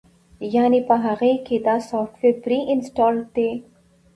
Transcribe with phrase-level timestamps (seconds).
[0.53, 3.49] يعنې پۀ هغۀ کښې دا سافټوېر پري انسټالډ دے